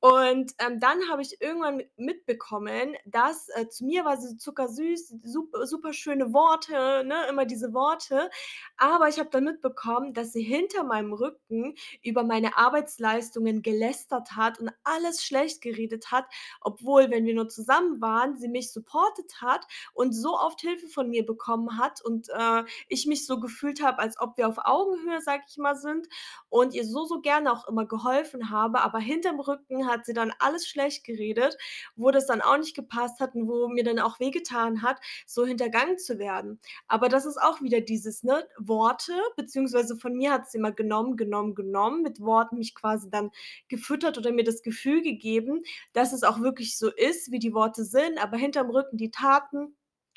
Und, 0.00 0.52
ähm, 0.58 0.78
dann 0.78 1.08
habe 1.10 1.22
ich 1.22 1.40
irgendwann 1.40 1.78
mi 1.78 1.90
mitbekommen, 1.96 2.94
dass 3.06 3.48
äh, 3.48 3.68
zu 3.68 3.84
mir 3.86 4.04
war 4.04 4.18
sie 4.18 4.36
zuckersüß, 4.36 5.14
sup 5.24 5.48
superschöne 5.64 6.32
Worte, 6.34 7.02
ne, 7.04 7.26
immer 7.30 7.46
diese 7.46 7.72
Worte. 7.72 8.30
Aber 8.76 9.08
ich 9.08 9.18
habe 9.18 9.30
dann 9.30 9.44
mitbekommen, 9.44 10.12
dass 10.12 10.32
sie 10.32 10.42
hinter 10.42 10.84
meinem 10.84 11.12
Rücken 11.14 11.74
über 12.02 12.22
meine 12.24 12.56
Arbeitsleistungen 12.58 13.62
gelästert 13.62 14.32
hat 14.36 14.58
und 14.60 14.70
alles 14.84 15.24
schlecht 15.24 15.62
geredet 15.62 16.10
hat, 16.12 16.26
obwohl, 16.60 17.10
wenn 17.10 17.24
wir 17.24 17.34
nur 17.34 17.48
zusammen 17.48 18.00
waren, 18.00 18.36
sie 18.36 18.48
mich 18.48 18.72
supported 18.72 19.40
hat 19.40 19.66
und 19.94 20.12
so 20.12 20.38
oft 20.38 20.60
Hilfe 20.60 20.88
von 20.88 21.08
mir 21.08 21.24
bekommen 21.24 21.78
hat 21.78 22.02
und, 22.04 22.28
äh, 22.30 22.64
ich 22.88 23.06
mich 23.06 23.26
so 23.26 23.40
gefühlt 23.40 23.82
habe, 23.82 23.98
als 24.00 24.20
ob 24.20 24.36
wir 24.36 24.46
auf 24.48 24.58
Augenhöhe, 24.58 25.20
sage 25.22 25.44
ich 25.48 25.56
mal, 25.56 25.74
sind 25.74 26.06
und 26.48 26.74
ihr 26.74 26.84
so, 26.84 27.04
so 27.04 27.20
gerne 27.20 27.52
auch 27.52 27.66
immer 27.68 27.86
geholfen 27.86 28.50
habe. 28.50 28.80
Aber 28.82 28.98
hinterm 28.98 29.40
Rücken 29.40 29.85
hat 29.86 30.06
sie 30.06 30.14
dann 30.14 30.32
alles 30.38 30.66
schlecht 30.66 31.04
geredet, 31.04 31.56
wo 31.96 32.10
das 32.10 32.26
dann 32.26 32.40
auch 32.40 32.58
nicht 32.58 32.74
gepasst 32.74 33.20
hat 33.20 33.34
und 33.34 33.48
wo 33.48 33.68
mir 33.68 33.84
dann 33.84 33.98
auch 33.98 34.20
wehgetan 34.20 34.82
hat, 34.82 35.00
so 35.26 35.46
hintergangen 35.46 35.98
zu 35.98 36.18
werden. 36.18 36.60
Aber 36.88 37.08
das 37.08 37.26
ist 37.26 37.40
auch 37.40 37.60
wieder 37.62 37.80
dieses, 37.80 38.22
ne, 38.22 38.46
Worte, 38.58 39.12
beziehungsweise 39.36 39.96
von 39.96 40.14
mir 40.14 40.32
hat 40.32 40.50
sie 40.50 40.58
immer 40.58 40.72
genommen, 40.72 41.16
genommen, 41.16 41.54
genommen, 41.54 42.02
mit 42.02 42.20
Worten 42.20 42.58
mich 42.58 42.74
quasi 42.74 43.10
dann 43.10 43.30
gefüttert 43.68 44.18
oder 44.18 44.32
mir 44.32 44.44
das 44.44 44.62
Gefühl 44.62 45.02
gegeben, 45.02 45.62
dass 45.92 46.12
es 46.12 46.22
auch 46.22 46.40
wirklich 46.40 46.78
so 46.78 46.90
ist, 46.90 47.30
wie 47.32 47.38
die 47.38 47.54
Worte 47.54 47.84
sind, 47.84 48.18
aber 48.22 48.36
hinterm 48.36 48.70
Rücken 48.70 48.96
die 48.96 49.10
Taten 49.10 49.76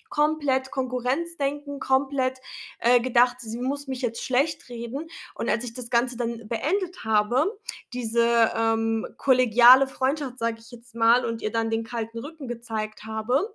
komplett 0.10 0.72
Konkurrenzdenken, 0.72 1.80
komplett, 1.80 2.40
äh, 2.80 3.00
gedacht, 3.00 3.38
sie 3.40 3.60
muss 3.60 3.88
mich 3.88 4.02
jetzt 4.02 4.24
schlechtreden. 4.24 5.08
Und 5.36 5.50
als 5.50 5.64
ich 5.64 5.74
das 5.74 5.90
Ganze 5.90 6.18
dann 6.18 6.48
beendet 6.48 7.04
habe, 7.06 7.46
diese, 7.94 8.52
ähm, 8.56 9.08
kollegiale 9.18 9.88
Freundschaft, 9.88 10.40
sage 10.40 10.58
ich 10.60 10.72
jetzt 10.72 10.96
mal, 10.96 11.26
und 11.26 11.42
ihr 11.42 11.52
dann 11.52 11.70
den 11.70 11.84
kalten 11.84 12.20
Rücken 12.20 12.48
gezeigt 12.48 13.04
habe, 13.06 13.54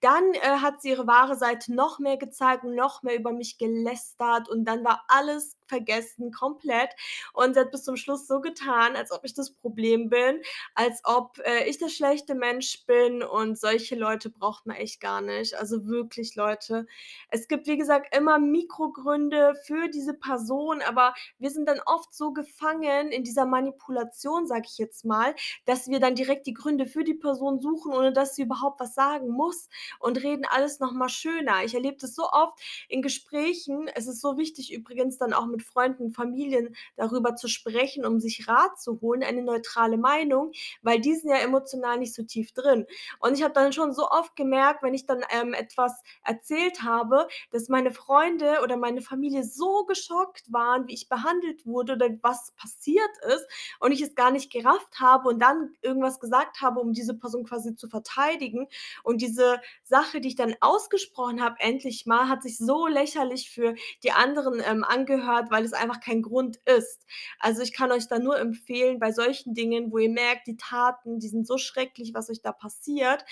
dann, 0.00 0.32
äh, 0.34 0.58
hat 0.60 0.82
sie 0.82 0.90
ihre 0.90 1.06
wahre 1.06 1.36
Seite 1.36 1.74
noch 1.74 1.98
mehr 1.98 2.16
gezeigt 2.16 2.64
und 2.64 2.74
noch 2.74 3.02
mehr 3.02 3.16
über 3.16 3.32
mich 3.32 3.58
gelästert 3.58 4.48
und 4.48 4.64
dann 4.64 4.84
war 4.84 5.04
alles 5.08 5.55
vergessen, 5.68 6.30
komplett. 6.32 6.90
Und 7.32 7.54
sie 7.54 7.60
hat 7.60 7.70
bis 7.70 7.84
zum 7.84 7.96
Schluss 7.96 8.26
so 8.26 8.40
getan, 8.40 8.96
als 8.96 9.12
ob 9.12 9.24
ich 9.24 9.34
das 9.34 9.50
Problem 9.52 10.08
bin, 10.10 10.40
als 10.74 11.00
ob, 11.04 11.38
äh, 11.44 11.68
ich 11.68 11.78
der 11.78 11.88
schlechte 11.88 12.34
Mensch 12.34 12.84
bin 12.86 13.22
und 13.22 13.58
solche 13.58 13.96
Leute 13.96 14.30
braucht 14.30 14.66
man 14.66 14.76
echt 14.76 15.00
gar 15.00 15.20
nicht. 15.20 15.54
Also, 15.54 15.86
wirklich, 15.86 16.34
Leute. 16.36 16.86
Es 17.30 17.48
gibt, 17.48 17.66
wie 17.66 17.76
gesagt, 17.76 18.14
immer 18.16 18.38
Mikrogründe 18.38 19.54
für 19.64 19.88
diese 19.88 20.14
Person, 20.14 20.82
aber 20.82 21.14
wir 21.38 21.50
sind 21.50 21.68
dann 21.68 21.80
oft 21.86 22.14
so 22.14 22.32
gefangen 22.32 23.10
in 23.12 23.24
dieser 23.24 23.46
Manipulation, 23.46 24.46
sage 24.46 24.66
ich 24.70 24.78
jetzt 24.78 25.04
mal, 25.04 25.34
dass 25.64 25.88
wir 25.88 26.00
dann 26.00 26.14
direkt 26.14 26.46
die 26.46 26.54
Gründe 26.54 26.86
für 26.86 27.04
die 27.04 27.14
Person 27.14 27.60
suchen, 27.60 27.92
ohne 27.92 28.12
dass 28.12 28.34
sie 28.34 28.42
überhaupt 28.42 28.80
was 28.80 28.94
sagen 28.94 29.28
muss 29.28 29.68
und 30.00 30.22
reden 30.22 30.44
alles 30.48 30.80
noch 30.80 30.92
mal 30.92 31.08
schöner. 31.08 31.64
Ich 31.64 31.74
erlebe 31.74 31.96
das 32.00 32.14
so 32.14 32.28
oft 32.30 32.58
in 32.88 33.02
Gesprächen. 33.02 33.88
Es 33.94 34.06
ist 34.06 34.20
so 34.20 34.36
wichtig 34.38 34.72
übrigens 34.72 35.18
dann 35.18 35.32
auch 35.32 35.46
mit 35.46 35.55
Freunden, 35.60 36.10
Familien 36.12 36.76
darüber 36.96 37.36
zu 37.36 37.48
sprechen, 37.48 38.04
um 38.04 38.20
sich 38.20 38.48
Rat 38.48 38.80
zu 38.80 39.00
holen, 39.00 39.22
eine 39.22 39.42
neutrale 39.42 39.98
Meinung, 39.98 40.52
weil 40.82 41.00
die 41.00 41.14
sind 41.14 41.30
ja 41.30 41.36
emotional 41.38 41.98
nicht 41.98 42.14
so 42.14 42.22
tief 42.22 42.52
drin. 42.52 42.86
Und 43.20 43.34
ich 43.34 43.42
habe 43.42 43.54
dann 43.54 43.72
schon 43.72 43.92
so 43.92 44.08
oft 44.08 44.36
gemerkt, 44.36 44.82
wenn 44.82 44.94
ich 44.94 45.06
dann, 45.06 45.22
ähm, 45.30 45.54
etwas 45.54 46.02
erzählt 46.24 46.82
habe, 46.82 47.28
dass 47.50 47.68
meine 47.68 47.90
Freunde 47.90 48.60
oder 48.62 48.76
meine 48.76 49.02
Familie 49.02 49.44
so 49.44 49.84
geschockt 49.86 50.52
waren, 50.52 50.86
wie 50.88 50.94
ich 50.94 51.08
behandelt 51.08 51.66
wurde 51.66 51.94
oder 51.94 52.08
was 52.22 52.52
passiert 52.52 53.10
ist 53.28 53.46
und 53.80 53.92
ich 53.92 54.02
es 54.02 54.14
gar 54.14 54.30
nicht 54.30 54.52
gerafft 54.52 55.00
habe 55.00 55.28
und 55.28 55.40
dann 55.40 55.74
irgendwas 55.82 56.20
gesagt 56.20 56.60
habe, 56.60 56.80
um 56.80 56.92
diese 56.92 57.14
Person 57.14 57.44
quasi 57.44 57.76
zu 57.76 57.88
verteidigen. 57.88 58.66
Und 59.02 59.22
diese 59.22 59.60
Sache, 59.82 60.20
die 60.20 60.28
ich 60.28 60.36
dann 60.36 60.54
ausgesprochen 60.60 61.42
habe, 61.42 61.56
endlich 61.60 62.06
mal, 62.06 62.28
hat 62.28 62.42
sich 62.42 62.58
so 62.58 62.86
lächerlich 62.86 63.50
für 63.50 63.74
die 64.02 64.12
anderen, 64.12 64.62
ähm, 64.64 64.84
angehört, 64.84 65.45
hat, 65.46 65.50
weil 65.52 65.64
es 65.64 65.72
einfach 65.72 66.00
kein 66.00 66.22
Grund 66.22 66.58
ist. 66.64 67.06
Also, 67.38 67.62
ich 67.62 67.72
kann 67.72 67.92
euch 67.92 68.08
da 68.08 68.18
nur 68.18 68.38
empfehlen, 68.38 68.98
bei 68.98 69.12
solchen 69.12 69.54
Dingen, 69.54 69.92
wo 69.92 69.98
ihr 69.98 70.10
merkt, 70.10 70.46
die 70.46 70.56
Taten, 70.56 71.18
die 71.20 71.28
sind 71.28 71.46
so 71.46 71.58
schrecklich, 71.58 72.12
was 72.14 72.30
euch 72.30 72.42
da 72.42 72.52
passiert, 72.52 73.24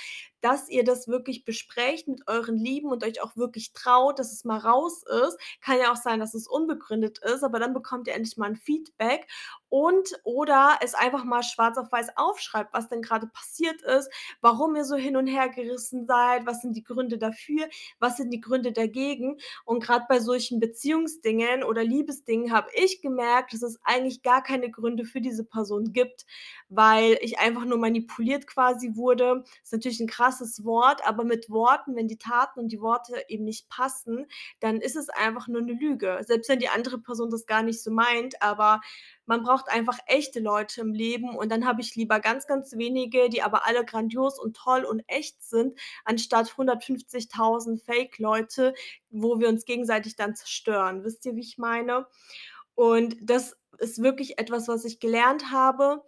dass 0.45 0.69
ihr 0.69 0.85
das 0.85 1.09
wirklich 1.09 1.45
besprecht 1.45 2.09
mit 2.09 2.29
euren 2.29 2.57
Lieben 2.59 2.91
und 2.91 3.03
euch 3.05 3.23
auch 3.23 3.37
wirklich 3.37 3.73
traut, 3.73 4.19
dass 4.19 4.33
es 4.33 4.45
mal 4.45 4.59
raus 4.59 5.03
ist. 5.27 5.39
Kann 5.63 5.79
ja 5.81 5.93
auch 5.93 5.97
sein, 5.97 6.21
dass 6.21 6.35
es 6.35 6.47
unbegründet 6.49 7.19
ist, 7.21 7.43
aber 7.45 7.59
dann 7.61 7.75
bekommt 7.75 8.09
ihr 8.09 8.15
endlich 8.15 8.37
mal 8.37 8.51
'n 8.51 8.57
Feedback 8.57 9.27
und 9.71 10.11
oder 10.25 10.79
es 10.83 10.95
einfach 10.95 11.25
mal 11.25 11.43
schwarz 11.43 11.79
auf 11.79 11.91
weiß 11.91 12.17
aufschreibt, 12.17 12.73
was 12.75 12.89
denn 12.89 13.03
grade 13.03 13.27
passiert 13.29 13.83
ist, 13.83 14.11
warum 14.41 14.77
ihr 14.77 14.85
so 14.85 14.97
hin 14.97 15.17
und 15.17 15.27
hergerissen 15.27 16.07
seid, 16.07 16.47
was 16.47 16.61
sind 16.63 16.77
die 16.77 16.85
Gründe 16.85 17.19
dafür, 17.19 17.69
was 17.99 18.17
sind 18.19 18.31
die 18.33 18.41
Gründe 18.41 18.73
dagegen. 18.73 19.39
Und 19.65 19.83
grad 19.83 20.09
bei 20.09 20.21
solchen 20.21 20.61
Beziehungsdingen 20.61 21.65
oder 21.65 21.83
Liebesdingen 21.85 22.53
habe 22.53 22.69
ich 22.75 23.01
gemerkt, 23.03 23.53
dass 23.55 23.63
es 23.63 23.79
eigentlich 23.85 24.23
gar 24.23 24.43
keine 24.43 24.71
Gründe 24.71 25.05
für 25.05 25.21
diese 25.21 25.45
Person 25.45 25.93
gibt, 25.93 26.27
weil 26.69 27.19
ich 27.23 27.39
einfach 27.39 27.65
nur 27.65 27.79
manipuliert 27.79 28.47
quasi 28.47 28.93
wurde. 28.97 29.45
Ist 29.63 29.73
natürlich 29.73 30.01
'n 30.01 30.07
krasses 30.09 30.34
Wort, 30.65 31.07
aber 31.07 31.25
mit 31.25 31.51
Worten 31.51 31.97
wenn 31.97 32.09
die 32.09 32.19
Taten 32.19 32.61
und 32.61 32.73
die 32.73 32.81
Worte 32.81 33.23
eben 33.29 33.45
nicht 33.45 33.69
passen, 33.69 34.27
dann 34.61 34.81
ist 34.81 34.97
es 34.97 35.09
einfach 35.11 35.49
nur 35.49 35.63
'ne 35.63 35.73
Lüge. 35.73 36.21
Selbst 36.27 36.49
wenn 36.49 36.59
die 36.61 36.69
andere 36.69 36.99
Person 36.99 37.31
das 37.31 37.47
gar 37.47 37.63
nicht 37.63 37.83
so 37.83 37.91
meint, 37.91 38.41
aber 38.43 38.81
man 39.27 39.43
braucht 39.43 39.69
einfach 39.71 39.99
echte 40.07 40.41
Leute 40.41 40.81
im 40.83 40.93
Leben 40.93 41.37
und 41.37 41.51
dann 41.51 41.67
habe 41.67 41.81
ich 41.81 41.95
lieber 41.97 42.21
ganz, 42.21 42.47
ganz 42.47 42.73
wenige, 42.77 43.29
die 43.31 43.43
aber 43.43 43.67
alle 43.67 43.85
grandios 43.85 44.39
und 44.39 44.57
toll 44.57 44.85
und 44.85 45.03
echt 45.09 45.43
sind, 45.43 45.79
anstatt 46.05 46.57
150.000 46.57 47.83
Fake-Leute, 47.83 48.75
wo 49.11 49.39
wir 49.41 49.49
uns 49.49 49.65
gegenseitig 49.65 50.17
dann 50.17 50.35
zerstören. 50.37 51.05
Wisst 51.05 51.25
ihr, 51.27 51.37
wie 51.37 51.41
ich 51.41 51.59
meine? 51.59 52.07
Und 52.75 53.17
das 53.23 53.57
ist 53.79 54.03
wirklich 54.03 54.39
etwas, 54.39 54.69
was 54.69 54.85
ich 54.85 55.01
gelernt 55.01 55.51
habe 55.53 56.03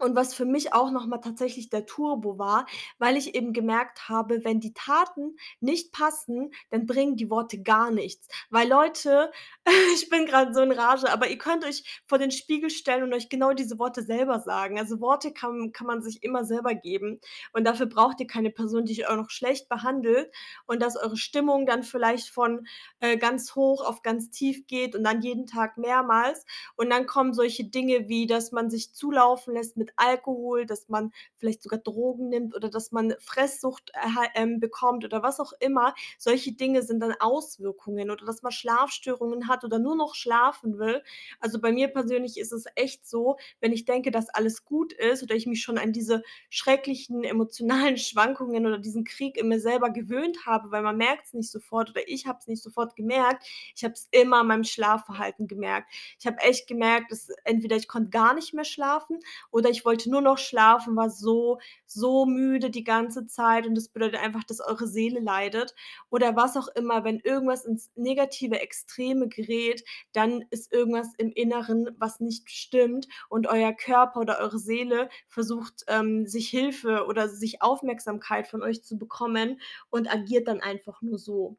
und 0.00 0.16
was 0.16 0.34
für 0.34 0.44
mich 0.44 0.72
auch 0.72 0.90
noch 0.90 1.06
mal 1.06 1.18
tatsächlich 1.18 1.70
der 1.70 1.86
Turbo 1.86 2.38
war, 2.38 2.66
weil 2.98 3.16
ich 3.16 3.34
eben 3.34 3.52
gemerkt 3.52 4.08
habe, 4.08 4.44
wenn 4.44 4.60
die 4.60 4.72
Taten 4.72 5.36
nicht 5.60 5.92
passen, 5.92 6.52
dann 6.70 6.86
bringen 6.86 7.16
die 7.16 7.30
Worte 7.30 7.62
gar 7.62 7.90
nichts. 7.90 8.28
Weil 8.50 8.68
Leute, 8.68 9.30
ich 9.94 10.08
bin 10.08 10.26
grad 10.26 10.54
so 10.54 10.62
in 10.62 10.72
Rage, 10.72 11.10
aber 11.12 11.28
ihr 11.28 11.38
könnt 11.38 11.64
euch 11.64 12.02
vor 12.06 12.18
den 12.18 12.30
Spiegel 12.30 12.70
stellen 12.70 13.02
und 13.02 13.14
euch 13.14 13.28
genau 13.28 13.52
diese 13.52 13.78
Worte 13.78 14.02
selber 14.02 14.40
sagen. 14.40 14.78
Also, 14.78 15.00
Worte 15.00 15.32
kann 15.32 15.72
kann 15.72 15.86
man 15.86 16.02
sich 16.02 16.22
immer 16.22 16.44
selber 16.44 16.74
geben 16.74 17.20
und 17.52 17.64
dafür 17.64 17.86
braucht 17.86 18.20
ihr 18.20 18.26
keine 18.26 18.50
Person, 18.50 18.84
die 18.84 18.92
euch 19.02 19.08
auch 19.08 19.16
noch 19.16 19.30
schlecht 19.30 19.68
behandelt 19.68 20.32
und 20.66 20.80
dass 20.82 20.96
eure 20.96 21.16
Stimmung 21.16 21.66
dann 21.66 21.82
vielleicht 21.82 22.30
von, 22.30 22.66
äh, 23.00 23.16
ganz 23.16 23.54
hoch 23.54 23.84
auf 23.84 24.02
ganz 24.02 24.30
tief 24.30 24.66
geht 24.66 24.94
und 24.94 25.04
dann 25.04 25.22
jeden 25.22 25.46
Tag 25.46 25.78
mehrmals. 25.78 26.44
Und 26.76 26.90
dann 26.90 27.06
kommen 27.06 27.34
solche 27.34 27.64
Dinge 27.64 28.08
wie, 28.08 28.26
dass 28.26 28.52
man 28.52 28.70
sich 28.70 28.92
zulaufen 28.94 29.54
lässt 29.54 29.76
mit 29.76 29.89
Alkohol, 29.96 30.66
dass 30.66 30.88
man 30.88 31.12
vielleicht 31.36 31.62
sogar 31.62 31.78
Drogen 31.80 32.28
nimmt 32.28 32.54
oder 32.54 32.68
dass 32.70 32.92
man 32.92 33.14
Fresssucht 33.20 33.92
ähm, 34.34 34.60
bekommt 34.60 35.04
oder 35.04 35.22
was 35.22 35.40
auch 35.40 35.52
immer. 35.60 35.94
Solche 36.18 36.52
Dinge 36.52 36.82
sind 36.82 37.00
dann 37.00 37.14
Auswirkungen 37.20 38.10
oder 38.10 38.24
dass 38.24 38.42
man 38.42 38.52
Schlafstörungen 38.52 39.48
hat 39.48 39.64
oder 39.64 39.78
nur 39.78 39.96
noch 39.96 40.14
schlafen 40.14 40.78
will. 40.78 41.02
Also, 41.40 41.60
bei 41.60 41.72
mir 41.72 41.88
persönlich 41.88 42.38
ist 42.38 42.52
es 42.52 42.64
echt 42.74 43.06
so, 43.08 43.36
wenn 43.60 43.72
ich 43.72 43.84
denke, 43.84 44.10
dass 44.10 44.28
alles 44.28 44.64
gut 44.64 44.92
ist 44.92 45.22
oder 45.22 45.34
ich 45.34 45.46
mich 45.46 45.62
schon 45.62 45.78
an 45.78 45.92
diese 45.92 46.22
schrecklichen 46.48 47.24
emotionalen 47.24 47.96
Schwankungen 47.98 48.66
oder 48.66 48.78
diesen 48.78 49.04
Krieg 49.04 49.36
in 49.36 49.48
mir 49.48 49.60
selber 49.60 49.90
gewöhnt 49.90 50.46
habe, 50.46 50.70
weil 50.70 50.82
man 50.82 50.96
merkt's 50.96 51.32
nicht 51.34 51.50
sofort 51.50 51.90
oder 51.90 52.06
ich 52.08 52.26
habe 52.26 52.38
es 52.40 52.46
nicht 52.46 52.62
sofort 52.62 52.96
gemerkt. 52.96 53.46
Ich 53.74 53.84
habe 53.84 53.94
es 53.94 54.08
immer 54.10 54.38
an 54.40 54.46
meinem 54.48 54.64
Schlafverhalten 54.64 55.46
gemerkt. 55.46 55.92
Ich 56.18 56.26
habe 56.26 56.38
echt 56.40 56.66
gemerkt, 56.66 57.10
dass 57.12 57.28
entweder 57.44 57.76
ich 57.76 57.88
konnte 57.88 58.10
gar 58.10 58.34
nicht 58.34 58.54
mehr 58.54 58.64
schlafen 58.64 59.18
oder 59.50 59.69
ich 59.70 59.84
wollte 59.84 60.10
nur 60.10 60.20
noch 60.20 60.38
schlafen, 60.38 60.96
war 60.96 61.10
so, 61.10 61.58
so 61.86 62.26
müde 62.26 62.70
die 62.70 62.84
ganze 62.84 63.26
Zeit 63.26 63.66
und 63.66 63.74
das 63.74 63.88
bedeutet 63.88 64.20
einfach, 64.20 64.44
dass 64.44 64.60
eure 64.60 64.86
Seele 64.86 65.20
leidet 65.20 65.74
oder 66.10 66.36
was 66.36 66.56
auch 66.56 66.68
immer. 66.68 67.04
Wenn 67.04 67.20
irgendwas 67.20 67.64
ins 67.64 67.90
negative 67.94 68.60
Extreme 68.60 69.28
gerät, 69.28 69.84
dann 70.12 70.44
ist 70.50 70.72
irgendwas 70.72 71.08
im 71.18 71.30
Inneren, 71.32 71.90
was 71.98 72.20
nicht 72.20 72.50
stimmt 72.50 73.06
und 73.28 73.46
euer 73.46 73.72
Körper 73.72 74.20
oder 74.20 74.38
eure 74.40 74.58
Seele 74.58 75.08
versucht, 75.28 75.84
ähm, 75.88 76.26
sich 76.26 76.48
Hilfe 76.48 77.06
oder 77.06 77.28
sich 77.28 77.62
Aufmerksamkeit 77.62 78.46
von 78.48 78.62
euch 78.62 78.82
zu 78.84 78.98
bekommen 78.98 79.60
und 79.90 80.12
agiert 80.12 80.48
dann 80.48 80.60
einfach 80.60 81.02
nur 81.02 81.18
so. 81.18 81.56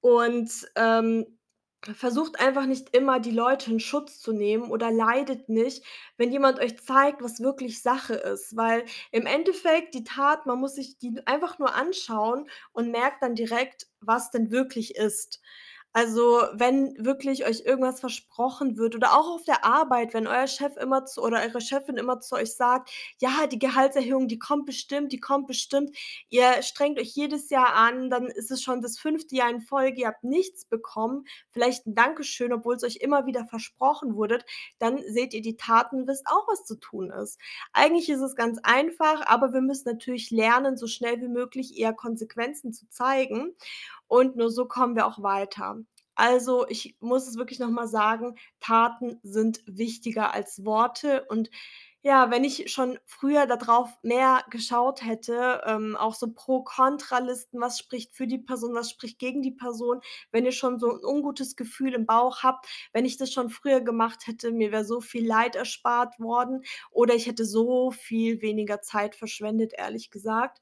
Und, 0.00 0.50
ähm, 0.76 1.37
versucht 1.94 2.40
einfach 2.40 2.66
nicht 2.66 2.94
immer, 2.96 3.20
die 3.20 3.30
Leute 3.30 3.70
in 3.70 3.80
Schutz 3.80 4.20
zu 4.20 4.32
nehmen 4.32 4.70
oder 4.70 4.90
leidet 4.90 5.48
nicht, 5.48 5.84
wenn 6.16 6.32
jemand 6.32 6.58
euch 6.58 6.78
zeigt, 6.78 7.22
was 7.22 7.40
wirklich 7.40 7.82
Sache 7.82 8.14
ist, 8.14 8.56
weil 8.56 8.84
im 9.12 9.26
Endeffekt 9.26 9.94
die 9.94 10.04
Tat 10.04 10.46
man 10.46 10.58
muss 10.58 10.74
sich 10.74 10.98
die 10.98 11.20
einfach 11.26 11.58
nur 11.58 11.74
anschauen 11.74 12.48
und 12.72 12.90
merkt 12.90 13.22
dann 13.22 13.34
direkt, 13.34 13.86
was 14.00 14.30
denn 14.30 14.50
wirklich 14.50 14.96
ist. 14.96 15.40
Also, 15.98 16.42
wenn 16.52 16.94
wirklich 17.02 17.46
euch 17.46 17.62
irgendwas 17.64 17.98
versprochen 18.00 18.76
wird 18.76 18.94
oder 18.94 19.14
auch 19.18 19.28
auf 19.34 19.44
der 19.44 19.64
Arbeit, 19.64 20.12
wenn 20.14 20.26
euer 20.26 20.46
Chef 20.46 20.76
immer 20.76 21.06
zu 21.06 21.22
oder 21.22 21.40
eure 21.42 21.60
Chefin 21.62 21.96
immer 21.96 22.20
zu 22.20 22.34
euch 22.36 22.54
sagt: 22.54 22.90
„Ja, 23.20 23.46
die 23.46 23.58
Gehaltserhöhung, 23.58 24.28
die 24.28 24.38
kommt 24.38 24.66
bestimmt, 24.66 25.12
die 25.12 25.18
kommt 25.20 25.46
bestimmt.“ 25.46 25.96
Ihr 26.28 26.62
strengt 26.62 26.98
euch 27.00 27.14
jedes 27.14 27.48
Jahr 27.50 27.74
an, 27.74 28.10
dann 28.10 28.26
ist 28.26 28.50
es 28.50 28.62
schon 28.62 28.82
das 28.82 28.98
5. 28.98 29.34
Jahr 29.36 29.50
in 29.50 29.60
Folge, 29.62 30.02
ihr 30.02 30.08
habt 30.08 30.24
nichts 30.24 30.66
bekommen, 30.66 31.24
vielleicht 31.52 31.86
'n 31.86 31.94
Dankeschön, 31.94 32.52
obwohl's 32.52 32.84
euch 32.84 32.96
immer 32.96 33.26
wieder 33.26 33.46
versprochen 33.46 34.14
wurdet, 34.14 34.44
dann 34.78 34.98
seht 35.08 35.34
ihr 35.34 35.42
die 35.42 35.56
Taten, 35.56 36.06
wisst 36.06 36.26
auch, 36.26 36.46
was 36.48 36.64
zu 36.64 36.76
tun 36.76 37.10
ist. 37.10 37.38
Eigentlich 37.72 38.08
ist 38.10 38.20
es 38.20 38.36
ganz 38.36 38.58
einfach, 38.62 39.26
aber 39.26 39.52
wir 39.54 39.62
müssen 39.62 39.88
natürlich 39.90 40.30
lernen, 40.30 40.76
so 40.76 40.86
schnell 40.86 41.20
wie 41.22 41.28
möglich 41.28 41.78
eher 41.78 41.94
Konsequenzen 41.94 42.72
zu 42.72 42.88
zeigen 42.90 43.54
und 44.08 44.36
nur 44.36 44.50
so 44.50 44.66
kommen 44.66 44.96
wir 44.96 45.06
auch 45.06 45.22
weiter. 45.22 45.78
Also, 46.14 46.66
ich 46.68 46.96
muss 47.00 47.28
es 47.28 47.36
wirklich 47.38 47.60
noch 47.60 47.70
mal 47.70 47.86
sagen, 47.86 48.36
Taten 48.60 49.20
sind 49.22 49.60
wichtiger 49.66 50.34
als 50.34 50.64
Worte 50.64 51.24
und 51.28 51.50
ja, 52.02 52.30
wenn 52.30 52.44
ich 52.44 52.70
schon 52.72 52.98
früher 53.06 53.46
da 53.46 53.56
drauf 53.56 53.90
mehr 54.02 54.44
geschaut 54.50 55.04
hätte, 55.04 55.62
ähm, 55.66 55.96
auch 55.96 56.14
so 56.14 56.32
Pro-Kontra-Listen, 56.32 57.60
was 57.60 57.78
spricht 57.78 58.14
für 58.14 58.26
die 58.28 58.38
Person, 58.38 58.74
was 58.74 58.90
spricht 58.90 59.18
gegen 59.18 59.42
die 59.42 59.50
Person, 59.50 60.00
wenn 60.30 60.44
ihr 60.46 60.52
schon 60.52 60.78
so 60.78 60.88
'n 60.90 61.04
ungutes 61.04 61.56
Gefühl 61.56 61.94
im 61.94 62.06
Bauch 62.06 62.42
habt, 62.44 62.66
wenn 62.92 63.04
ich 63.04 63.16
das 63.16 63.32
schon 63.32 63.50
früher 63.50 63.80
gemacht 63.80 64.26
hätte, 64.28 64.52
mir 64.52 64.70
wäre 64.72 64.84
so 64.84 65.00
viel 65.00 65.26
Leid 65.26 65.56
erspart 65.56 66.18
worden 66.20 66.62
oder 66.90 67.14
ich 67.16 67.26
hätte 67.26 67.44
so 67.44 67.90
viel 67.90 68.40
weniger 68.42 68.80
Zeit 68.80 69.16
verschwendet, 69.16 69.72
ehrlich 69.76 70.10
gesagt. 70.10 70.60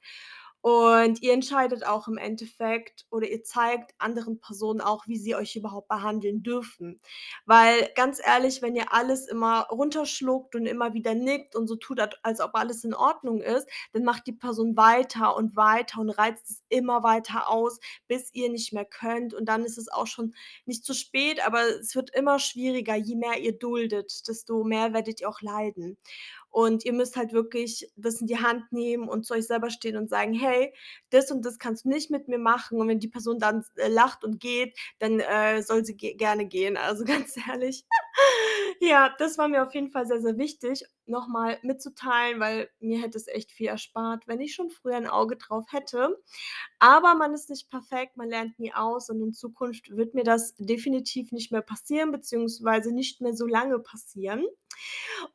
Und 0.61 1.23
ihr 1.23 1.33
entscheidet 1.33 1.87
auch 1.87 2.09
im 2.09 2.19
Endeffekt 2.19 3.07
oder 3.11 3.29
ihr 3.29 3.45
zeigt 3.45 3.95
anderen 3.99 4.41
Personen 4.41 4.81
auch, 4.81 5.07
wie 5.07 5.17
sie 5.17 5.37
euch 5.37 5.55
überhaupt 5.55 5.89
behandeln 5.89 6.43
dürfen. 6.43 7.01
Weil 7.45 7.89
ganz 7.95 8.21
ehrlich, 8.25 8.63
wenn 8.63 8.75
ihr 8.75 8.93
alles 8.93 9.29
immer 9.29 9.69
runterschluckt 9.71 10.57
und 10.57 10.67
immer 10.67 10.93
wieder 10.93 11.15
nickt 11.15 11.55
und 11.55 11.69
so 11.69 11.77
tut, 11.77 12.01
als 12.23 12.41
ob 12.41 12.51
alles 12.55 12.83
in 12.83 12.95
Ordnung 12.95 13.41
ist, 13.41 13.69
dann 13.93 14.03
macht 14.03 14.27
die 14.27 14.33
Person 14.33 14.77
weiter 14.77 15.37
und 15.37 15.55
weiter 15.55 16.01
und 16.01 16.11
reizt 16.11 16.51
es 16.51 16.63
immer 16.69 17.03
weiter 17.05 17.49
aus, 17.49 17.79
bis 18.09 18.35
ihr 18.35 18.51
nicht 18.51 18.73
mehr 18.73 18.85
könnt 18.85 19.35
und 19.35 19.47
dann 19.47 19.65
ist 19.65 19.79
es 19.79 19.89
auch 19.89 20.07
schon 20.07 20.35
nicht 20.65 20.85
zu 20.85 20.95
spät, 20.95 21.47
aber 21.47 21.63
es 21.81 21.95
wird 21.95 22.11
immer 22.15 22.39
schwieriger. 22.39 22.97
Je 22.97 23.17
mehr 23.17 23.39
ihr 23.39 23.57
duldet, 23.57 24.27
desto 24.29 24.65
mehr 24.65 24.93
werdet 24.93 25.21
ihr 25.21 25.29
auch 25.29 25.41
leiden. 25.43 25.97
Und 26.59 26.87
ihr 26.87 26.95
müsst 26.95 27.17
halt 27.17 27.35
wirklich 27.35 27.87
das 27.97 28.23
in 28.23 28.27
die 28.29 28.39
Hand 28.39 28.73
nehmen 28.73 29.09
und 29.11 29.27
zu 29.27 29.35
euch 29.35 29.47
selber 29.47 29.69
stehen 29.69 29.97
und 29.99 30.09
sagen: 30.09 30.33
„Hey, 30.33 30.73
das 31.11 31.31
und 31.31 31.45
das 31.45 31.59
kannst 31.59 31.85
du 31.85 31.91
nicht 31.91 32.11
mit 32.11 32.29
mir 32.29 32.39
machen.“ 32.39 32.81
Und 32.81 32.89
wenn 32.89 32.99
die 32.99 33.09
Person 33.09 33.39
dann 33.39 33.63
äh, 33.77 33.89
lacht 33.89 34.25
und 34.25 34.41
geht, 34.41 34.75
dann, 34.99 35.21
äh, 35.21 35.63
soll 35.63 35.85
sie 35.85 35.97
ge 35.97 36.15
gerne 36.15 36.47
gehen. 36.47 36.79
Also, 36.79 37.05
ganz 37.27 37.37
ehrlich. 37.47 37.85
Ja, 38.81 39.15
das 39.19 39.39
war 39.39 39.49
mir 39.49 39.63
auf 39.63 39.75
jeden 39.75 39.91
Fall 39.91 40.07
sehr, 40.07 40.21
sehr 40.21 40.37
wichtig, 40.39 40.85
noch 41.07 41.29
mal 41.29 41.59
mitzuteilen, 41.63 42.41
weil 42.41 42.69
mir 42.81 43.01
hätte 43.01 43.17
es 43.17 43.27
echt 43.29 43.51
viel 43.53 43.69
erspart, 43.69 44.27
wenn 44.27 44.41
ich 44.41 44.55
schon 44.55 44.71
früher 44.71 44.97
'n 44.97 45.07
Auge 45.07 45.37
drauf 45.37 45.65
hätte. 45.71 46.17
Aber 46.79 47.15
man 47.15 47.35
ist 47.35 47.51
nicht 47.51 47.71
perfekt, 47.71 48.17
man 48.17 48.29
lernt 48.29 48.59
nie 48.59 48.73
aus 48.75 49.09
und 49.11 49.21
in 49.23 49.33
Zukunft 49.33 49.97
wird 49.97 50.15
mir 50.15 50.25
das 50.25 50.55
definitiv 50.57 51.33
nicht 51.33 51.53
mehr 51.53 51.63
passieren, 51.63 52.13
beziehungsweise 52.13 52.93
nicht 52.95 53.21
mehr 53.23 53.35
so 53.35 53.47
lange 53.47 53.79
passieren. 53.79 54.45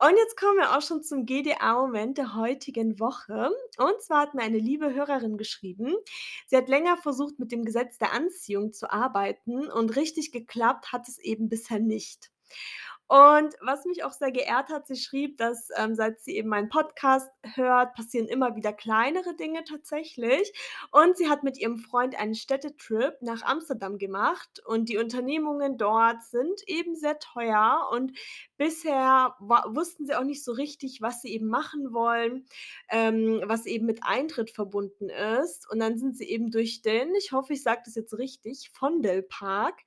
Und 0.00 0.16
jetzt 0.18 0.36
kommen 0.38 0.58
wir 0.58 0.76
auch 0.76 0.82
schon 0.82 1.02
zum 1.02 1.26
GDA-Moment 1.26 2.18
der 2.18 2.34
heutigen 2.36 3.00
Woche. 3.00 3.50
Und 3.78 4.02
zwar 4.02 4.22
hat 4.22 4.34
mir 4.34 4.42
eine 4.42 4.58
liebe 4.58 4.94
Hörerin 4.94 5.38
geschrieben, 5.38 5.94
sie 6.48 6.56
hat 6.56 6.68
länger 6.68 6.96
versucht, 6.98 7.38
mit 7.40 7.52
dem 7.52 7.64
Gesetz 7.64 7.98
der 7.98 8.12
Anziehung 8.12 8.72
zu 8.72 8.90
arbeiten 8.92 9.70
und 9.70 9.96
richtig 9.96 10.32
geklappt 10.32 10.92
hat 10.92 11.08
es 11.08 11.18
eben 11.18 11.48
bisher 11.48 11.80
nicht. 11.80 12.30
Und 13.12 13.54
was 13.60 13.84
mich 13.84 14.04
auch 14.04 14.12
sehr 14.12 14.32
geehrt 14.32 14.70
hat, 14.70 14.86
sie 14.86 14.96
schrieb, 14.96 15.36
dass, 15.36 15.68
ähm, 15.76 15.94
seit 15.94 16.22
sie 16.22 16.34
eben 16.34 16.48
meinen 16.48 16.70
Podcast 16.70 17.30
hört, 17.56 17.92
passieren 17.92 18.26
immer 18.26 18.56
wieder 18.56 18.72
kleinere 18.72 19.36
Dinge 19.36 19.64
tatsächlich. 19.64 20.50
Und 20.92 21.18
sie 21.18 21.28
hat 21.28 21.42
mit 21.42 21.58
ihrem 21.58 21.76
Freund 21.76 22.18
einen 22.18 22.34
Städtetrip 22.34 23.20
nach 23.20 23.42
Amsterdam 23.42 23.98
gemacht 23.98 24.62
und 24.64 24.88
die 24.88 24.96
Unternehmungen 24.96 25.76
dort 25.76 26.22
sind 26.22 26.62
eben 26.66 26.96
sehr 26.96 27.18
teuer 27.18 27.86
und 27.92 28.16
bisher 28.56 29.34
wussten 29.40 30.06
sie 30.06 30.14
auch 30.14 30.24
nicht 30.24 30.42
so 30.42 30.52
richtig, 30.52 31.02
was 31.02 31.20
sie 31.20 31.34
eben 31.34 31.48
machen 31.48 31.92
wollen, 31.92 32.46
ähm, 32.88 33.42
was 33.44 33.66
eben 33.66 33.84
mit 33.84 34.00
Eintritt 34.04 34.52
verbunden 34.52 35.10
ist. 35.10 35.70
Und 35.70 35.80
dann 35.80 35.98
sind 35.98 36.16
sie 36.16 36.30
eben 36.30 36.50
durch 36.50 36.80
den, 36.80 37.14
ich 37.16 37.32
hoffe, 37.32 37.52
ich 37.52 37.62
sage 37.62 37.82
das 37.84 37.94
jetzt 37.94 38.16
richtig, 38.16 38.70
Vondelpark, 38.72 39.80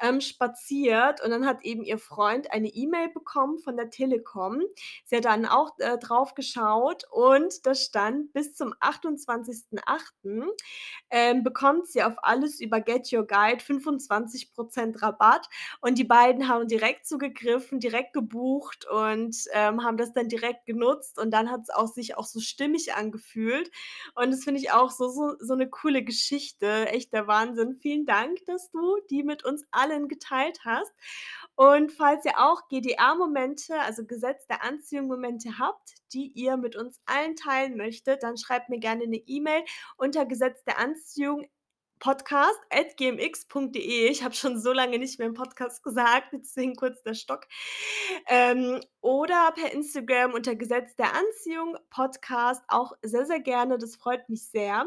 ähm, 0.00 0.20
spaziert 0.20 1.20
und 1.24 1.30
dann 1.30 1.44
hat 1.44 1.64
eben 1.64 1.82
ihr 1.82 1.98
Freund 1.98 2.52
eine 2.52 2.67
E-Mail 2.68 3.08
bekommen 3.10 3.58
von 3.58 3.76
der 3.76 3.90
Telekom. 3.90 4.62
Sie 5.04 5.16
hat 5.16 5.24
dann 5.26 5.46
auch, 5.46 5.78
äh, 5.78 5.98
drauf 5.98 6.34
geschaut 6.34 7.04
und 7.10 7.66
da 7.66 7.74
stand: 7.74 8.32
„Bis 8.32 8.54
zum 8.54 8.74
28.08., 8.80 10.44
ähm, 11.10 11.42
bekommt 11.44 11.86
sie 11.88 12.02
auf 12.02 12.14
alles 12.22 12.60
über 12.60 12.80
Get 12.80 13.12
Your 13.12 13.26
Guide 13.26 13.60
25 13.62 14.50
Rabatt.“ 15.02 15.48
Und 15.80 15.98
die 15.98 16.04
beiden 16.04 16.48
haben 16.48 16.68
direkt 16.68 17.06
zugegriffen, 17.06 17.80
direkt 17.80 18.12
gebucht 18.12 18.86
und, 18.90 19.36
ähm, 19.52 19.82
haben 19.84 19.96
das 19.96 20.12
dann 20.12 20.28
direkt 20.28 20.66
genutzt 20.66 21.18
und 21.18 21.30
dann 21.32 21.50
hat's 21.50 21.70
auch 21.70 21.86
sich 21.88 22.16
auch 22.16 22.24
so 22.26 22.40
stimmig 22.40 22.94
angefühlt. 22.94 23.70
Und 24.14 24.30
das 24.32 24.44
finde 24.44 24.60
ich 24.60 24.72
auch 24.72 24.90
so 24.90 25.08
so 25.08 25.34
so 25.40 25.54
'ne 25.54 25.68
coole 25.68 26.02
Geschichte, 26.04 26.88
echt 26.88 27.12
der 27.12 27.26
Wahnsinn. 27.26 27.74
Vielen 27.80 28.06
Dank, 28.06 28.38
dass 28.46 28.70
du 28.70 28.96
die 29.10 29.22
mit 29.22 29.44
uns 29.44 29.64
allen 29.70 30.08
geteilt 30.08 30.60
hast. 30.64 30.92
Und 31.56 31.92
falls 31.92 32.24
ihr 32.24 32.38
auch 32.38 32.47
GDA-Momente, 32.68 33.78
also 33.80 34.04
Gesetz 34.04 34.46
der 34.46 34.62
Anziehung-Momente 34.62 35.58
habt, 35.58 35.94
die 36.12 36.32
ihr 36.34 36.56
mit 36.56 36.76
uns 36.76 37.00
allen 37.06 37.36
teilen 37.36 37.76
möchtet, 37.76 38.22
dann 38.22 38.36
schreibt 38.36 38.68
mir 38.68 38.78
gerne 38.78 39.06
'ne 39.06 39.22
E-Mail 39.26 39.64
unter 39.96 40.26
Gesetz 40.26 40.62
der 40.64 40.78
Anziehung 40.78 41.46
podcast@gmx.de. 41.98 44.08
Ich 44.08 44.22
habe 44.22 44.34
schon 44.34 44.60
so 44.60 44.72
lange 44.72 44.98
nicht 44.98 45.18
mehr 45.18 45.28
im 45.28 45.34
Podcast 45.34 45.82
gesagt, 45.82 46.28
deswegen 46.32 46.76
kurz 46.76 47.02
der 47.02 47.14
Stock. 47.14 47.46
Ähm, 48.26 48.80
oder 49.00 49.52
per 49.54 49.72
Instagram 49.72 50.34
unter 50.34 50.54
Gesetz 50.54 50.94
der 50.96 51.14
Anziehung 51.14 51.76
Podcast 51.90 52.62
auch 52.68 52.92
sehr, 53.02 53.26
sehr 53.26 53.40
gerne. 53.40 53.78
Das 53.78 53.96
freut 53.96 54.28
mich 54.28 54.48
sehr. 54.48 54.86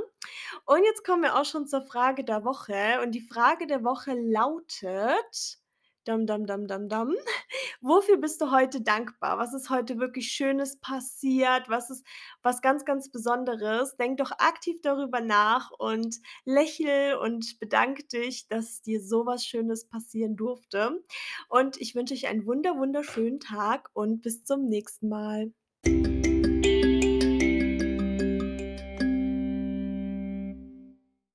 Und 0.66 0.84
jetzt 0.84 1.04
kommen 1.04 1.24
wir 1.24 1.40
auch 1.40 1.46
schon 1.46 1.68
zur 1.68 1.82
Frage 1.82 2.24
der 2.24 2.46
Woche 2.46 3.02
und 3.04 3.12
die 3.12 3.28
Frage 3.28 3.68
der 3.68 3.84
Woche 3.84 4.14
lautet 4.14 5.61
dam, 6.06 6.26
dam, 6.26 6.46
dam, 6.46 6.68
dam, 6.68 6.90
dam: 6.90 7.16
Wofür 7.82 8.18
bist 8.18 8.42
du 8.42 8.52
heute 8.52 8.82
dankbar? 8.82 9.38
Was 9.38 9.54
ist 9.54 9.70
heute 9.70 9.98
wirklich 10.00 10.32
Schönes 10.32 10.80
passiert? 10.80 11.70
Was 11.70 11.90
ist 11.90 12.06
was 12.44 12.62
ganz, 12.62 12.86
ganz 12.86 13.10
Besonderes? 13.12 13.96
Denk 13.98 14.18
doch 14.18 14.32
aktiv 14.32 14.82
darüber 14.82 15.22
nach 15.22 15.72
und 15.78 16.18
lächel 16.46 17.16
und 17.16 17.60
bedanke 17.60 18.04
dich, 18.06 18.48
dass 18.48 18.82
dir 18.82 19.02
so 19.02 19.26
was 19.26 19.46
Schönes 19.46 19.88
passieren 19.88 20.36
durfte. 20.36 21.04
Und 21.50 21.78
ich 21.80 21.96
wünsche 21.96 22.14
euch 22.14 22.28
einen 22.28 22.46
wunder 22.46 22.78
wunderschönen 22.78 23.40
Tag 23.40 23.90
und 23.94 24.22
bis 24.22 24.44
zum 24.44 24.66
nächsten 24.68 25.10
Mal. 25.10 25.52